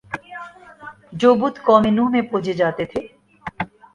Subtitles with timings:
[1.19, 3.01] جو بت قوم نوح میں پوجے جاتے تھے